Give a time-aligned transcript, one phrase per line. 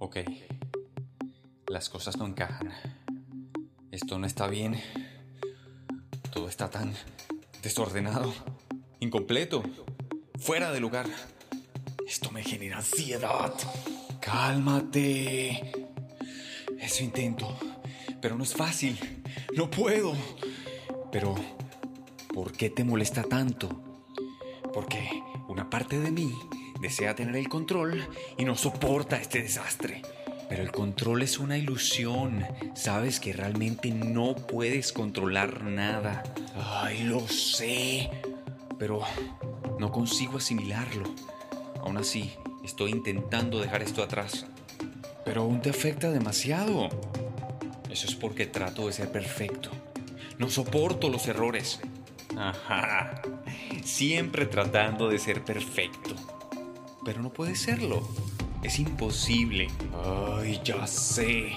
[0.00, 0.18] Ok,
[1.66, 2.72] las cosas no encajan.
[3.90, 4.80] Esto no está bien.
[6.32, 6.94] Todo está tan
[7.64, 8.32] desordenado,
[9.00, 9.64] incompleto,
[10.38, 11.06] fuera de lugar.
[12.06, 13.52] Esto me genera ansiedad.
[14.20, 15.72] Cálmate.
[16.78, 17.58] Eso intento,
[18.20, 18.96] pero no es fácil.
[19.56, 20.14] No puedo.
[21.10, 21.34] Pero,
[22.32, 24.04] ¿por qué te molesta tanto?
[24.72, 25.10] Porque
[25.48, 26.32] una parte de mí
[26.80, 30.02] desea tener el control y no soporta este desastre.
[30.48, 32.46] Pero el control es una ilusión.
[32.74, 36.22] Sabes que realmente no puedes controlar nada.
[36.56, 38.10] Ay, lo sé.
[38.78, 39.02] Pero
[39.78, 41.04] no consigo asimilarlo.
[41.82, 42.32] Aún así,
[42.64, 44.46] estoy intentando dejar esto atrás.
[45.24, 46.88] Pero aún te afecta demasiado.
[47.90, 49.70] Eso es porque trato de ser perfecto.
[50.38, 51.80] No soporto los errores.
[52.36, 53.20] Ajá.
[53.84, 56.14] Siempre tratando de ser perfecto.
[57.08, 58.06] Pero no puede serlo.
[58.62, 59.68] Es imposible.
[60.04, 61.52] Ay, ya sé.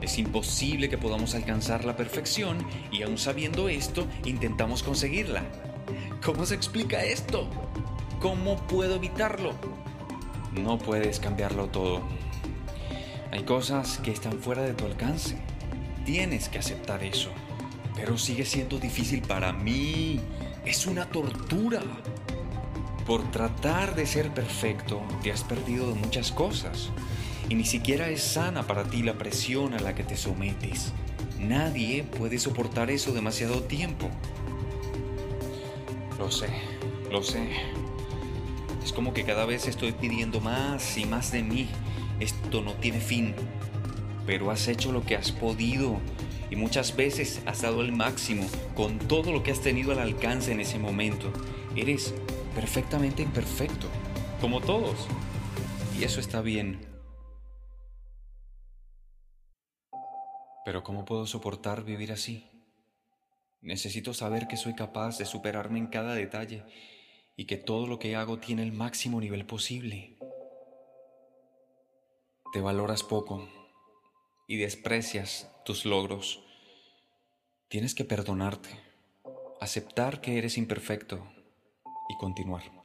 [0.00, 2.56] Es imposible que podamos alcanzar la perfección
[2.90, 5.42] y aún sabiendo esto, intentamos conseguirla.
[6.24, 7.50] ¿Cómo se explica esto?
[8.18, 9.52] ¿Cómo puedo evitarlo?
[10.54, 12.00] No puedes cambiarlo todo.
[13.30, 15.36] Hay cosas que están fuera de tu alcance.
[16.06, 17.28] Tienes que aceptar eso.
[17.94, 20.18] Pero sigue siendo difícil para mí.
[20.64, 21.82] Es una tortura.
[23.06, 26.90] Por tratar de ser perfecto, te has perdido de muchas cosas.
[27.48, 30.92] Y ni siquiera es sana para ti la presión a la que te sometes.
[31.40, 34.08] Nadie puede soportar eso demasiado tiempo.
[36.18, 36.48] Lo sé,
[37.10, 37.48] lo sé.
[38.84, 41.68] Es como que cada vez estoy pidiendo más y más de mí.
[42.20, 43.34] Esto no tiene fin.
[44.26, 45.98] Pero has hecho lo que has podido
[46.52, 50.52] y muchas veces has dado el máximo con todo lo que has tenido al alcance
[50.52, 51.32] en ese momento.
[51.74, 52.12] Eres
[52.54, 53.86] perfectamente imperfecto,
[54.38, 55.08] como todos.
[55.98, 56.78] Y eso está bien.
[60.66, 62.46] Pero ¿cómo puedo soportar vivir así?
[63.62, 66.64] Necesito saber que soy capaz de superarme en cada detalle
[67.34, 70.18] y que todo lo que hago tiene el máximo nivel posible.
[72.52, 73.48] Te valoras poco
[74.52, 76.44] y desprecias tus logros.
[77.68, 78.68] Tienes que perdonarte,
[79.62, 81.26] aceptar que eres imperfecto
[82.10, 82.81] y continuar.